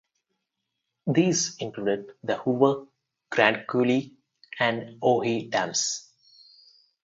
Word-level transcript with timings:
These 1.05 1.57
included 1.59 2.15
the 2.23 2.37
Hoover, 2.37 2.87
Grand 3.29 3.67
Coulee 3.67 4.17
and 4.59 4.97
Owyhee 4.99 5.47
dams. 5.51 6.11